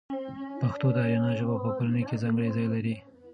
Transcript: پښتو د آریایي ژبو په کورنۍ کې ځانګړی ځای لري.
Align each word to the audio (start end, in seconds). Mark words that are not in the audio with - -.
پښتو 0.61 0.87
د 0.95 0.97
آریایي 1.05 1.33
ژبو 1.39 1.55
په 1.63 1.69
کورنۍ 1.77 2.03
کې 2.09 2.21
ځانګړی 2.23 2.49
ځای 2.55 2.67
لري. 2.73 2.95